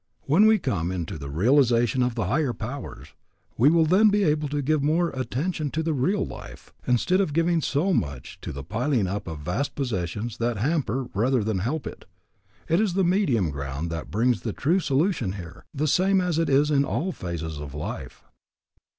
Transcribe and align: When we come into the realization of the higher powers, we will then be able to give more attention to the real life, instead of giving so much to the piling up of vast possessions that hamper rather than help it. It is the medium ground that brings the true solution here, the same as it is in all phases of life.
When 0.25 0.47
we 0.47 0.57
come 0.57 0.91
into 0.91 1.19
the 1.19 1.29
realization 1.29 2.01
of 2.01 2.15
the 2.15 2.25
higher 2.25 2.53
powers, 2.53 3.09
we 3.55 3.69
will 3.69 3.85
then 3.85 4.09
be 4.09 4.23
able 4.23 4.47
to 4.49 4.63
give 4.63 4.81
more 4.81 5.11
attention 5.11 5.69
to 5.69 5.83
the 5.83 5.93
real 5.93 6.25
life, 6.25 6.73
instead 6.87 7.21
of 7.21 7.33
giving 7.33 7.61
so 7.61 7.93
much 7.93 8.41
to 8.41 8.51
the 8.51 8.63
piling 8.63 9.05
up 9.05 9.27
of 9.27 9.41
vast 9.41 9.75
possessions 9.75 10.37
that 10.37 10.57
hamper 10.57 11.05
rather 11.13 11.43
than 11.43 11.59
help 11.59 11.85
it. 11.85 12.05
It 12.67 12.81
is 12.81 12.95
the 12.95 13.03
medium 13.03 13.51
ground 13.51 13.91
that 13.91 14.09
brings 14.09 14.41
the 14.41 14.53
true 14.53 14.79
solution 14.79 15.33
here, 15.33 15.65
the 15.71 15.87
same 15.87 16.19
as 16.19 16.39
it 16.39 16.49
is 16.49 16.71
in 16.71 16.83
all 16.83 17.11
phases 17.11 17.59
of 17.59 17.75
life. 17.75 18.23